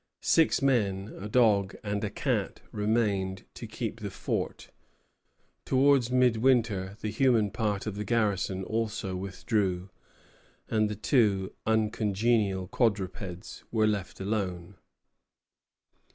[0.23, 4.71] Six men, a dog, and a cat remained to keep the fort.
[5.63, 9.91] Towards midwinter the human part of the garrison also withdrew,
[10.67, 14.77] and the two uncongenial quadrupeds were left alone.